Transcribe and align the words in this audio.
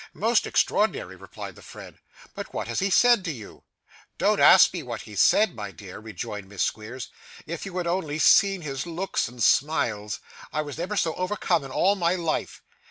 'Most 0.15 0.47
extraordinary,' 0.47 1.15
replied 1.15 1.53
the 1.55 1.61
friend. 1.61 1.99
'But 2.33 2.55
what 2.55 2.67
has 2.67 2.79
he 2.79 2.89
said 2.89 3.23
to 3.25 3.31
you?' 3.31 3.65
'Don't 4.17 4.39
ask 4.39 4.73
me 4.73 4.81
what 4.81 5.01
he 5.01 5.15
said, 5.15 5.53
my 5.53 5.69
dear,' 5.69 5.99
rejoined 5.99 6.49
Miss 6.49 6.63
Squeers. 6.63 7.09
'If 7.45 7.67
you 7.67 7.77
had 7.77 7.85
only 7.85 8.17
seen 8.17 8.61
his 8.61 8.87
looks 8.87 9.27
and 9.27 9.43
smiles! 9.43 10.19
I 10.51 10.63
never 10.63 10.93
was 10.93 11.01
so 11.01 11.13
overcome 11.13 11.63
in 11.63 11.69
all 11.69 11.93
my 11.93 12.15
life. 12.15 12.63